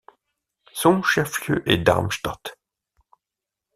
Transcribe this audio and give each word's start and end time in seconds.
Son 0.73 1.03
chef-lieu 1.03 1.61
est 1.69 1.77
Darmstadt. 1.77 2.57